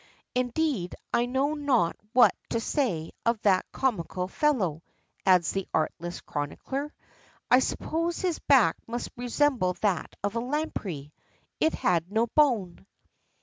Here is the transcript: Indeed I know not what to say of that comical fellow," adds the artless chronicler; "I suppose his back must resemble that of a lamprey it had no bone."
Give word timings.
Indeed 0.33 0.95
I 1.13 1.27
know 1.27 1.53
not 1.53 1.95
what 2.11 2.33
to 2.49 2.59
say 2.59 3.11
of 3.23 3.39
that 3.43 3.71
comical 3.71 4.27
fellow," 4.27 4.81
adds 5.27 5.51
the 5.51 5.67
artless 5.75 6.21
chronicler; 6.21 6.91
"I 7.51 7.59
suppose 7.59 8.17
his 8.17 8.39
back 8.39 8.77
must 8.87 9.11
resemble 9.15 9.73
that 9.81 10.15
of 10.23 10.33
a 10.33 10.39
lamprey 10.39 11.13
it 11.59 11.73
had 11.75 12.11
no 12.11 12.25
bone." 12.25 12.87